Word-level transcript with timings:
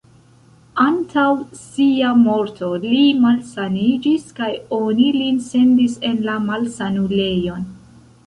Antaŭ 0.83 1.25
sia 1.57 2.13
morto 2.21 2.69
li 2.85 3.03
malsaniĝis 3.25 4.25
kaj 4.41 4.49
oni 4.77 5.09
lin 5.19 5.39
sendis 5.51 5.99
en 6.11 6.17
la 6.29 6.39
malsanulejon. 6.47 7.69